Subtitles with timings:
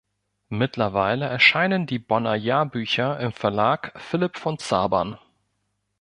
[0.49, 5.19] Mittlerweile erscheinen die Bonner Jahrbücher im Verlag Philipp von Zabern.